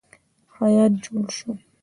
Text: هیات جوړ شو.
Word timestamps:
هیات 0.57 0.93
جوړ 1.05 1.25
شو. 1.37 1.49